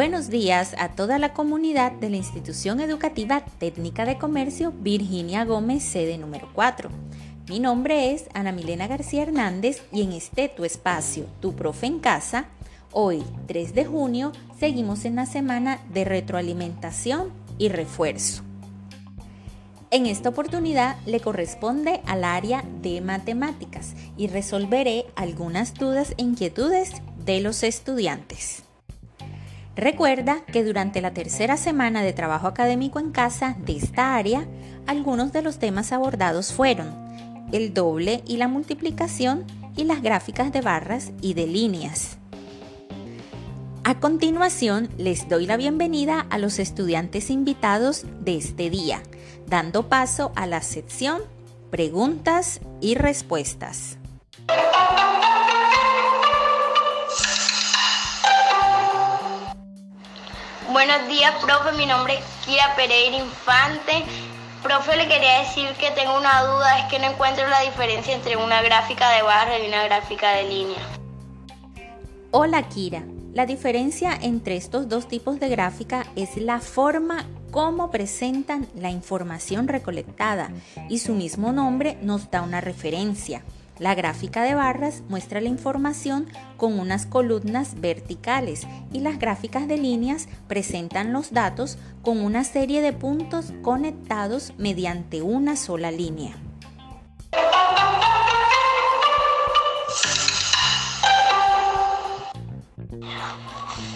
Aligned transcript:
Buenos 0.00 0.30
días 0.30 0.74
a 0.78 0.88
toda 0.88 1.18
la 1.18 1.34
comunidad 1.34 1.92
de 1.92 2.08
la 2.08 2.16
Institución 2.16 2.80
Educativa 2.80 3.44
Técnica 3.58 4.06
de 4.06 4.16
Comercio 4.16 4.72
Virginia 4.72 5.44
Gómez, 5.44 5.82
sede 5.82 6.16
número 6.16 6.48
4. 6.54 6.88
Mi 7.50 7.60
nombre 7.60 8.14
es 8.14 8.24
Ana 8.32 8.50
Milena 8.50 8.86
García 8.86 9.24
Hernández 9.24 9.82
y 9.92 10.00
en 10.00 10.12
este 10.12 10.48
tu 10.48 10.64
espacio, 10.64 11.26
Tu 11.40 11.54
Profe 11.54 11.84
en 11.84 11.98
Casa, 11.98 12.46
hoy 12.92 13.22
3 13.46 13.74
de 13.74 13.84
junio 13.84 14.32
seguimos 14.58 15.04
en 15.04 15.16
la 15.16 15.26
semana 15.26 15.82
de 15.92 16.06
retroalimentación 16.06 17.30
y 17.58 17.68
refuerzo. 17.68 18.42
En 19.90 20.06
esta 20.06 20.30
oportunidad 20.30 20.96
le 21.04 21.20
corresponde 21.20 22.00
al 22.06 22.24
área 22.24 22.64
de 22.80 23.02
matemáticas 23.02 23.94
y 24.16 24.28
resolveré 24.28 25.04
algunas 25.14 25.74
dudas 25.74 26.14
e 26.16 26.22
inquietudes 26.22 26.90
de 27.22 27.42
los 27.42 27.62
estudiantes. 27.62 28.62
Recuerda 29.76 30.44
que 30.46 30.64
durante 30.64 31.00
la 31.00 31.12
tercera 31.12 31.56
semana 31.56 32.02
de 32.02 32.12
trabajo 32.12 32.46
académico 32.46 32.98
en 32.98 33.12
casa 33.12 33.56
de 33.64 33.76
esta 33.76 34.16
área, 34.16 34.46
algunos 34.86 35.32
de 35.32 35.42
los 35.42 35.58
temas 35.58 35.92
abordados 35.92 36.52
fueron 36.52 36.88
el 37.52 37.72
doble 37.72 38.22
y 38.26 38.36
la 38.36 38.48
multiplicación 38.48 39.44
y 39.76 39.84
las 39.84 40.02
gráficas 40.02 40.52
de 40.52 40.60
barras 40.60 41.12
y 41.20 41.34
de 41.34 41.46
líneas. 41.46 42.18
A 43.84 43.98
continuación, 43.98 44.88
les 44.98 45.28
doy 45.28 45.46
la 45.46 45.56
bienvenida 45.56 46.26
a 46.30 46.38
los 46.38 46.58
estudiantes 46.58 47.30
invitados 47.30 48.04
de 48.20 48.36
este 48.36 48.70
día, 48.70 49.02
dando 49.46 49.88
paso 49.88 50.32
a 50.36 50.46
la 50.46 50.62
sección 50.62 51.22
Preguntas 51.70 52.60
y 52.80 52.94
Respuestas. 52.94 53.96
Buenos 60.72 61.08
días, 61.08 61.34
profe. 61.42 61.76
Mi 61.76 61.84
nombre 61.84 62.14
es 62.14 62.24
Kira 62.44 62.76
Pereira 62.76 63.16
Infante. 63.16 64.04
Profe, 64.62 64.96
le 64.96 65.08
quería 65.08 65.40
decir 65.40 65.66
que 65.80 65.90
tengo 65.90 66.16
una 66.16 66.44
duda, 66.44 66.78
es 66.78 66.84
que 66.84 67.00
no 67.00 67.06
encuentro 67.06 67.48
la 67.48 67.62
diferencia 67.62 68.14
entre 68.14 68.36
una 68.36 68.62
gráfica 68.62 69.10
de 69.10 69.22
barra 69.22 69.58
y 69.58 69.66
una 69.66 69.82
gráfica 69.82 70.30
de 70.30 70.44
línea. 70.44 70.78
Hola, 72.30 72.62
Kira. 72.68 73.02
La 73.32 73.46
diferencia 73.46 74.16
entre 74.22 74.56
estos 74.56 74.88
dos 74.88 75.08
tipos 75.08 75.40
de 75.40 75.48
gráfica 75.48 76.06
es 76.14 76.36
la 76.36 76.60
forma 76.60 77.26
como 77.50 77.90
presentan 77.90 78.68
la 78.76 78.90
información 78.90 79.66
recolectada 79.66 80.52
y 80.88 80.98
su 80.98 81.14
mismo 81.14 81.50
nombre 81.50 81.98
nos 82.00 82.30
da 82.30 82.42
una 82.42 82.60
referencia. 82.60 83.42
La 83.80 83.94
gráfica 83.94 84.42
de 84.42 84.54
barras 84.54 85.02
muestra 85.08 85.40
la 85.40 85.48
información 85.48 86.28
con 86.58 86.78
unas 86.78 87.06
columnas 87.06 87.80
verticales 87.80 88.66
y 88.92 89.00
las 89.00 89.18
gráficas 89.18 89.66
de 89.68 89.78
líneas 89.78 90.28
presentan 90.48 91.14
los 91.14 91.32
datos 91.32 91.78
con 92.02 92.20
una 92.20 92.44
serie 92.44 92.82
de 92.82 92.92
puntos 92.92 93.54
conectados 93.62 94.52
mediante 94.58 95.22
una 95.22 95.56
sola 95.56 95.90
línea. 95.90 96.36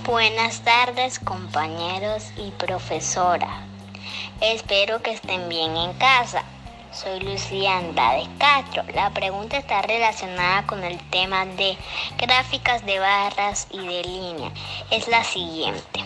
Buenas 0.07 0.63
tardes 0.63 1.19
compañeros 1.19 2.33
y 2.39 2.53
profesora. 2.53 3.67
Espero 4.41 5.03
que 5.03 5.13
estén 5.13 5.47
bien 5.51 5.77
en 5.77 5.93
casa. 5.99 6.43
Soy 6.95 7.19
Lucía 7.19 7.79
Andrade 7.79 8.29
Castro. 8.39 8.85
La 8.95 9.11
pregunta 9.11 9.57
está 9.57 9.83
relacionada 9.83 10.65
con 10.65 10.85
el 10.85 10.97
tema 11.11 11.45
de 11.45 11.77
gráficas 12.19 12.87
de 12.87 13.01
barras 13.01 13.67
y 13.73 13.79
de 13.79 14.05
línea. 14.05 14.53
Es 14.93 15.09
la 15.09 15.25
siguiente. 15.25 16.05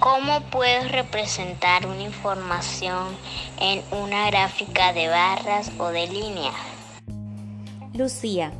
¿Cómo 0.00 0.40
puedes 0.50 0.90
representar 0.90 1.86
una 1.86 2.02
información 2.02 3.16
en 3.60 3.82
una 3.92 4.26
gráfica 4.26 4.92
de 4.92 5.06
barras 5.06 5.70
o 5.78 5.86
de 5.86 6.08
línea? 6.08 6.50
Lucía, 7.92 8.52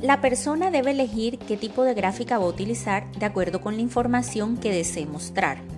la 0.00 0.20
persona 0.20 0.70
debe 0.70 0.90
elegir 0.90 1.38
qué 1.38 1.56
tipo 1.56 1.84
de 1.84 1.94
gráfica 1.94 2.36
va 2.36 2.44
a 2.44 2.48
utilizar 2.48 3.10
de 3.12 3.24
acuerdo 3.24 3.62
con 3.62 3.76
la 3.76 3.80
información 3.80 4.58
que 4.58 4.70
desee 4.70 5.06
mostrar. 5.06 5.73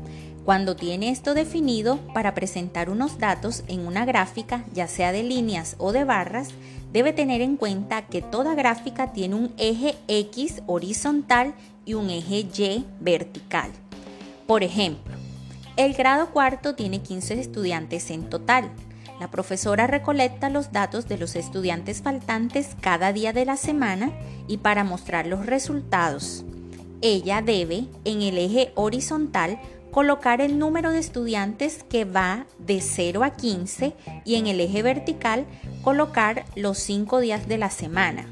Cuando 0.46 0.76
tiene 0.76 1.10
esto 1.10 1.34
definido, 1.34 1.98
para 2.14 2.32
presentar 2.32 2.88
unos 2.88 3.18
datos 3.18 3.64
en 3.66 3.84
una 3.84 4.04
gráfica, 4.04 4.64
ya 4.72 4.86
sea 4.86 5.10
de 5.10 5.24
líneas 5.24 5.74
o 5.78 5.90
de 5.90 6.04
barras, 6.04 6.50
debe 6.92 7.12
tener 7.12 7.40
en 7.40 7.56
cuenta 7.56 8.06
que 8.06 8.22
toda 8.22 8.54
gráfica 8.54 9.12
tiene 9.12 9.34
un 9.34 9.52
eje 9.58 9.96
X 10.06 10.62
horizontal 10.68 11.52
y 11.84 11.94
un 11.94 12.10
eje 12.10 12.46
Y 12.56 12.84
vertical. 13.00 13.72
Por 14.46 14.62
ejemplo, 14.62 15.16
el 15.76 15.94
grado 15.94 16.30
cuarto 16.30 16.76
tiene 16.76 17.02
15 17.02 17.40
estudiantes 17.40 18.08
en 18.12 18.30
total. 18.30 18.70
La 19.18 19.28
profesora 19.32 19.88
recolecta 19.88 20.48
los 20.48 20.70
datos 20.70 21.08
de 21.08 21.18
los 21.18 21.34
estudiantes 21.34 22.02
faltantes 22.02 22.76
cada 22.80 23.12
día 23.12 23.32
de 23.32 23.46
la 23.46 23.56
semana 23.56 24.12
y 24.46 24.58
para 24.58 24.84
mostrar 24.84 25.26
los 25.26 25.44
resultados, 25.44 26.44
ella 27.02 27.42
debe, 27.42 27.84
en 28.04 28.22
el 28.22 28.38
eje 28.38 28.72
horizontal, 28.74 29.60
colocar 29.96 30.42
el 30.42 30.58
número 30.58 30.90
de 30.90 30.98
estudiantes 30.98 31.82
que 31.88 32.04
va 32.04 32.44
de 32.58 32.82
0 32.82 33.24
a 33.24 33.30
15 33.30 33.94
y 34.26 34.34
en 34.34 34.46
el 34.46 34.60
eje 34.60 34.82
vertical 34.82 35.46
colocar 35.82 36.44
los 36.54 36.76
5 36.80 37.18
días 37.20 37.48
de 37.48 37.56
la 37.56 37.70
semana. 37.70 38.26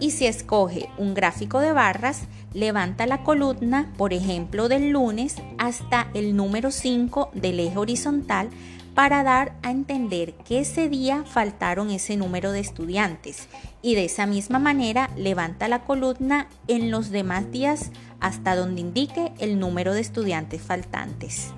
Y 0.00 0.12
si 0.12 0.24
escoge 0.24 0.88
un 0.96 1.12
gráfico 1.12 1.60
de 1.60 1.72
barras, 1.72 2.22
levanta 2.54 3.06
la 3.06 3.24
columna, 3.24 3.92
por 3.98 4.14
ejemplo, 4.14 4.70
del 4.70 4.88
lunes 4.88 5.36
hasta 5.58 6.08
el 6.14 6.34
número 6.34 6.70
5 6.70 7.32
del 7.34 7.60
eje 7.60 7.76
horizontal 7.76 8.48
para 8.94 9.22
dar 9.22 9.52
a 9.62 9.70
entender 9.70 10.34
que 10.34 10.60
ese 10.60 10.88
día 10.88 11.24
faltaron 11.24 11.90
ese 11.90 12.16
número 12.16 12.52
de 12.52 12.60
estudiantes 12.60 13.48
y 13.80 13.94
de 13.94 14.04
esa 14.04 14.26
misma 14.26 14.58
manera 14.58 15.10
levanta 15.16 15.68
la 15.68 15.80
columna 15.80 16.48
en 16.68 16.90
los 16.90 17.10
demás 17.10 17.50
días 17.50 17.90
hasta 18.20 18.54
donde 18.54 18.80
indique 18.80 19.32
el 19.38 19.58
número 19.58 19.94
de 19.94 20.00
estudiantes 20.00 20.62
faltantes. 20.62 21.52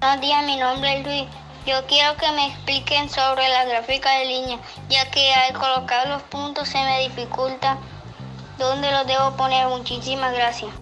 Buenos 0.00 0.20
días, 0.20 0.46
mi 0.46 0.56
nombre 0.56 0.98
es 0.98 1.06
Luis. 1.06 1.26
Yo 1.66 1.84
quiero 1.86 2.16
que 2.16 2.32
me 2.32 2.46
expliquen 2.46 3.10
sobre 3.10 3.46
la 3.48 3.66
gráfica 3.66 4.10
de 4.18 4.24
línea, 4.24 4.58
ya 4.88 5.10
que 5.10 5.34
al 5.34 5.52
colocar 5.52 6.08
los 6.08 6.22
puntos 6.22 6.66
se 6.66 6.78
me 6.78 7.00
dificulta 7.08 7.76
¿Dónde 8.58 8.90
lo 8.90 9.04
debo 9.04 9.36
poner? 9.36 9.68
Muchísimas 9.68 10.34
gracias. 10.34 10.72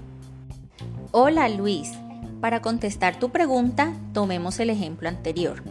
Hola 1.13 1.49
Luis. 1.49 1.93
Para 2.41 2.63
contestar 2.63 3.19
tu 3.19 3.31
pregunta, 3.31 3.93
tomemos 4.13 4.59
el 4.61 4.71
ejemplo 4.71 5.09
anterior. 5.09 5.63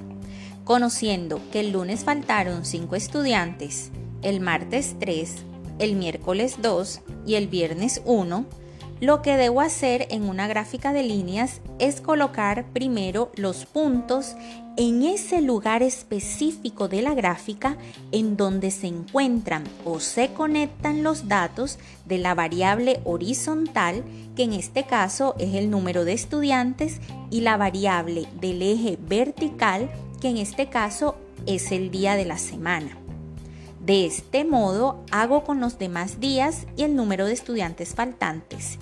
Conociendo 0.63 1.39
que 1.51 1.59
el 1.61 1.71
lunes 1.71 2.03
faltaron 2.03 2.65
5 2.65 2.95
estudiantes, 2.95 3.91
el 4.21 4.39
martes 4.39 4.95
3, 4.99 5.43
el 5.79 5.95
miércoles 5.95 6.57
2 6.61 7.01
y 7.25 7.35
el 7.35 7.47
viernes 7.47 8.01
1, 8.05 8.45
lo 9.01 9.21
que 9.21 9.35
debo 9.35 9.61
hacer 9.61 10.07
en 10.09 10.23
una 10.23 10.47
gráfica 10.47 10.93
de 10.93 11.03
líneas 11.03 11.59
es 11.79 12.01
colocar 12.01 12.65
primero 12.71 13.31
los 13.35 13.65
puntos 13.65 14.35
en 14.77 15.03
ese 15.03 15.41
lugar 15.41 15.83
específico 15.83 16.87
de 16.87 17.01
la 17.01 17.13
gráfica 17.13 17.77
en 18.11 18.37
donde 18.37 18.71
se 18.71 18.87
encuentran 18.87 19.63
o 19.85 19.99
se 19.99 20.33
conectan 20.33 21.03
los 21.03 21.27
datos 21.27 21.79
de 22.05 22.17
la 22.17 22.35
variable 22.35 22.99
horizontal, 23.05 24.03
que 24.35 24.43
en 24.43 24.53
este 24.53 24.83
caso 24.83 25.35
es 25.39 25.55
el 25.55 25.69
número 25.69 26.03
de 26.05 26.13
estudiantes, 26.13 26.99
y 27.31 27.41
la 27.41 27.57
variable 27.57 28.27
del 28.39 28.61
eje 28.61 28.97
vertical, 29.07 29.89
que 30.21 30.29
en 30.29 30.37
este 30.37 30.69
caso 30.69 31.15
es 31.45 31.71
el 31.71 31.91
día 31.91 32.15
de 32.15 32.25
la 32.25 32.37
semana. 32.37 33.04
De 33.85 34.07
este 34.07 34.45
modo 34.45 35.05
hago 35.11 35.43
con 35.43 35.59
los 35.59 35.77
demás 35.77 36.19
días 36.19 36.65
y 36.75 36.81
el 36.81 36.95
número 36.95 37.27
de 37.27 37.33
estudiantes 37.33 37.93
faltantes. 37.93 38.79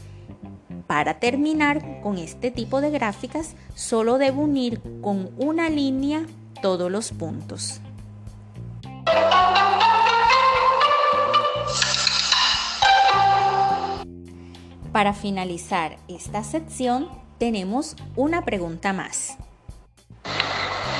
Para 0.88 1.20
terminar 1.20 2.00
con 2.02 2.18
este 2.18 2.52
tipo 2.52 2.80
de 2.80 2.90
gráficas, 2.90 3.56
solo 3.76 4.18
debo 4.18 4.44
unir 4.44 4.82
con 5.02 5.32
una 5.38 5.70
línea 5.70 6.26
todos 6.62 6.90
los 6.90 7.12
puntos. 7.12 7.82
Para 14.94 15.14
finalizar 15.14 15.98
esta 16.08 16.46
sección, 16.46 17.10
tenemos 17.40 17.98
una 18.16 18.46
pregunta 18.46 18.94
más. 18.94 19.36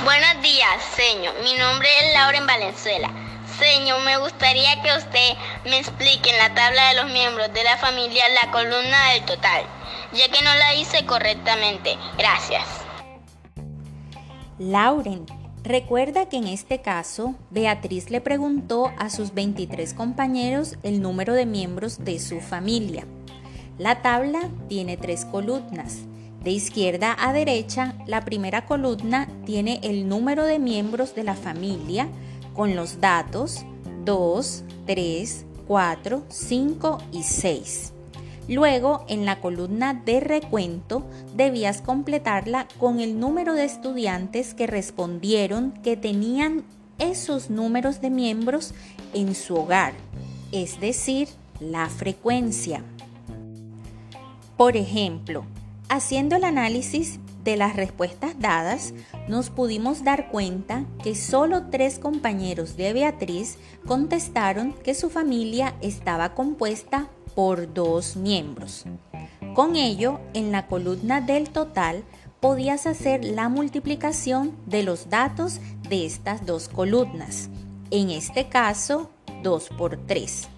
Buenos 0.04 0.42
días, 0.42 0.82
señor. 0.94 1.32
Mi 1.42 1.54
nombre 1.54 1.88
es 2.02 2.12
Lauren 2.12 2.46
Valenzuela. 2.46 3.23
Señor, 3.58 4.02
me 4.02 4.16
gustaría 4.18 4.82
que 4.82 4.96
usted 4.96 5.36
me 5.64 5.78
explique 5.78 6.30
en 6.30 6.38
la 6.38 6.54
tabla 6.54 6.88
de 6.88 7.02
los 7.02 7.12
miembros 7.12 7.52
de 7.52 7.64
la 7.64 7.76
familia 7.78 8.24
la 8.42 8.50
columna 8.50 9.12
del 9.12 9.24
total, 9.24 9.64
ya 10.12 10.28
que 10.28 10.42
no 10.42 10.54
la 10.54 10.74
hice 10.74 11.06
correctamente. 11.06 11.96
Gracias. 12.18 12.64
Lauren, 14.58 15.26
Recuerda 15.64 16.28
que 16.28 16.36
en 16.36 16.46
este 16.46 16.82
caso, 16.82 17.36
Beatriz 17.48 18.10
le 18.10 18.20
preguntó 18.20 18.92
a 18.98 19.08
sus 19.08 19.32
23 19.32 19.94
compañeros 19.94 20.76
el 20.82 21.00
número 21.00 21.32
de 21.32 21.46
miembros 21.46 22.04
de 22.04 22.20
su 22.20 22.40
familia. 22.40 23.06
La 23.78 24.02
tabla 24.02 24.50
tiene 24.68 24.98
tres 24.98 25.24
columnas. 25.24 26.00
De 26.42 26.50
izquierda 26.50 27.16
a 27.18 27.32
derecha, 27.32 27.94
la 28.06 28.26
primera 28.26 28.66
columna 28.66 29.26
tiene 29.46 29.80
el 29.82 30.06
número 30.06 30.44
de 30.44 30.58
miembros 30.58 31.14
de 31.14 31.24
la 31.24 31.34
familia 31.34 32.08
con 32.54 32.76
los 32.76 33.00
datos 33.00 33.64
2, 34.04 34.64
3, 34.86 35.46
4, 35.66 36.22
5 36.28 36.98
y 37.12 37.22
6. 37.22 37.92
Luego, 38.48 39.04
en 39.08 39.24
la 39.24 39.40
columna 39.40 39.94
de 39.94 40.20
recuento, 40.20 41.04
debías 41.34 41.80
completarla 41.80 42.68
con 42.78 43.00
el 43.00 43.18
número 43.18 43.54
de 43.54 43.64
estudiantes 43.64 44.52
que 44.52 44.66
respondieron 44.66 45.72
que 45.82 45.96
tenían 45.96 46.64
esos 46.98 47.48
números 47.48 48.00
de 48.00 48.10
miembros 48.10 48.74
en 49.14 49.34
su 49.34 49.56
hogar, 49.56 49.94
es 50.52 50.78
decir, 50.78 51.28
la 51.58 51.88
frecuencia. 51.88 52.84
Por 54.56 54.76
ejemplo, 54.76 55.46
haciendo 55.88 56.36
el 56.36 56.44
análisis 56.44 57.18
de 57.44 57.56
las 57.56 57.76
respuestas 57.76 58.38
dadas, 58.40 58.94
nos 59.28 59.50
pudimos 59.50 60.02
dar 60.02 60.30
cuenta 60.30 60.84
que 61.02 61.14
solo 61.14 61.66
tres 61.70 61.98
compañeros 61.98 62.76
de 62.76 62.92
Beatriz 62.92 63.58
contestaron 63.86 64.72
que 64.72 64.94
su 64.94 65.10
familia 65.10 65.74
estaba 65.80 66.34
compuesta 66.34 67.08
por 67.34 67.72
dos 67.72 68.16
miembros. 68.16 68.84
Con 69.54 69.76
ello, 69.76 70.20
en 70.32 70.50
la 70.50 70.66
columna 70.66 71.20
del 71.20 71.50
total 71.50 72.04
podías 72.40 72.86
hacer 72.86 73.24
la 73.24 73.48
multiplicación 73.48 74.52
de 74.66 74.82
los 74.82 75.08
datos 75.10 75.60
de 75.88 76.06
estas 76.06 76.44
dos 76.44 76.68
columnas. 76.68 77.48
En 77.90 78.10
este 78.10 78.48
caso, 78.48 79.10
2 79.42 79.68
por 79.78 79.96
3. 80.06 80.48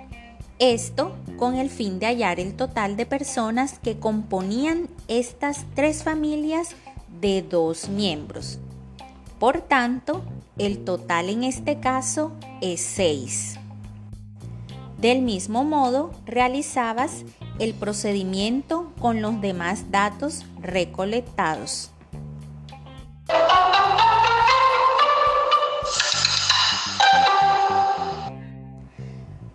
Esto 0.58 1.14
con 1.36 1.54
el 1.56 1.68
fin 1.68 1.98
de 1.98 2.06
hallar 2.06 2.40
el 2.40 2.54
total 2.54 2.96
de 2.96 3.04
personas 3.04 3.78
que 3.78 3.98
componían 3.98 4.88
estas 5.06 5.66
tres 5.74 6.02
familias 6.02 6.70
de 7.20 7.42
dos 7.42 7.90
miembros. 7.90 8.58
Por 9.38 9.60
tanto, 9.60 10.22
el 10.56 10.82
total 10.82 11.28
en 11.28 11.44
este 11.44 11.78
caso 11.78 12.32
es 12.62 12.80
6. 12.80 13.56
Del 14.98 15.20
mismo 15.20 15.62
modo, 15.62 16.10
realizabas 16.24 17.24
el 17.58 17.74
procedimiento 17.74 18.90
con 18.98 19.20
los 19.20 19.42
demás 19.42 19.90
datos 19.90 20.46
recolectados. 20.62 21.90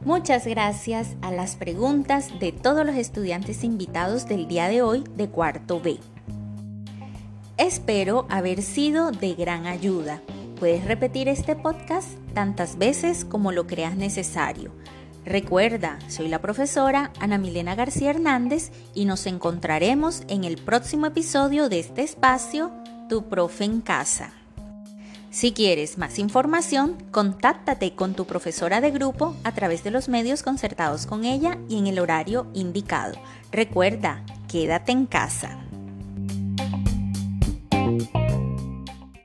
Muchas 0.03 0.47
gracias 0.47 1.15
a 1.21 1.31
las 1.31 1.55
preguntas 1.55 2.39
de 2.39 2.51
todos 2.51 2.83
los 2.83 2.95
estudiantes 2.95 3.63
invitados 3.63 4.27
del 4.27 4.47
día 4.47 4.67
de 4.67 4.81
hoy 4.81 5.03
de 5.15 5.29
cuarto 5.29 5.79
B. 5.79 5.99
Espero 7.57 8.25
haber 8.27 8.63
sido 8.63 9.11
de 9.11 9.35
gran 9.35 9.67
ayuda. 9.67 10.23
Puedes 10.59 10.85
repetir 10.85 11.27
este 11.27 11.55
podcast 11.55 12.07
tantas 12.33 12.79
veces 12.79 13.25
como 13.25 13.51
lo 13.51 13.67
creas 13.67 13.95
necesario. 13.95 14.71
Recuerda, 15.23 15.99
soy 16.07 16.29
la 16.29 16.41
profesora 16.41 17.11
Ana 17.19 17.37
Milena 17.37 17.75
García 17.75 18.09
Hernández 18.09 18.71
y 18.95 19.05
nos 19.05 19.27
encontraremos 19.27 20.23
en 20.29 20.45
el 20.45 20.57
próximo 20.57 21.05
episodio 21.05 21.69
de 21.69 21.77
este 21.77 22.01
espacio, 22.01 22.71
Tu 23.07 23.29
Profe 23.29 23.65
en 23.65 23.81
Casa. 23.81 24.40
Si 25.31 25.53
quieres 25.53 25.97
más 25.97 26.19
información, 26.19 26.97
contáctate 27.09 27.95
con 27.95 28.15
tu 28.15 28.25
profesora 28.25 28.81
de 28.81 28.91
grupo 28.91 29.33
a 29.45 29.53
través 29.53 29.81
de 29.81 29.89
los 29.89 30.09
medios 30.09 30.43
concertados 30.43 31.05
con 31.05 31.23
ella 31.23 31.57
y 31.69 31.77
en 31.77 31.87
el 31.87 31.99
horario 31.99 32.47
indicado. 32.53 33.17
Recuerda, 33.49 34.25
quédate 34.49 34.91
en 34.91 35.05
casa. 35.05 35.70